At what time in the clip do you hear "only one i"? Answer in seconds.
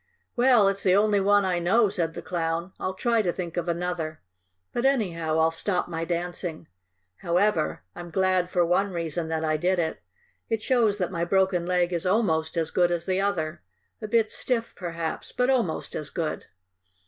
0.95-1.59